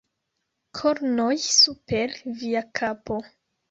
[0.79, 3.25] Kornoj super via kapo!